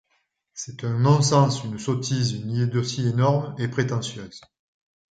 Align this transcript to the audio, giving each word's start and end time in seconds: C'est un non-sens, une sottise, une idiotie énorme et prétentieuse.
C'est 0.55 0.83
un 0.83 0.97
non-sens, 0.97 1.63
une 1.63 1.77
sottise, 1.77 2.31
une 2.33 2.49
idiotie 2.49 3.07
énorme 3.07 3.53
et 3.59 3.67
prétentieuse. 3.67 4.41